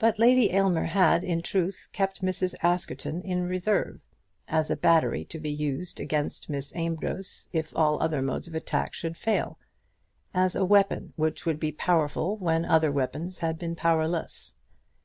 But 0.00 0.18
Lady 0.18 0.50
Aylmer 0.50 0.82
had, 0.86 1.22
in 1.22 1.40
truth, 1.40 1.86
kept 1.92 2.24
Mrs. 2.24 2.56
Askerton 2.60 3.22
in 3.22 3.44
reserve, 3.44 4.00
as 4.48 4.68
a 4.68 4.74
battery 4.74 5.24
to 5.26 5.38
be 5.38 5.52
used 5.52 6.00
against 6.00 6.50
Miss 6.50 6.74
Amedroz 6.74 7.48
if 7.52 7.70
all 7.72 8.02
other 8.02 8.20
modes 8.20 8.48
of 8.48 8.56
attack 8.56 8.94
should 8.94 9.16
fail, 9.16 9.56
as 10.34 10.56
a 10.56 10.64
weapon 10.64 11.12
which 11.14 11.46
would 11.46 11.60
be 11.60 11.70
powerful 11.70 12.36
when 12.38 12.64
other 12.64 12.90
weapons 12.90 13.38
had 13.38 13.56
been 13.56 13.76
powerless. 13.76 14.56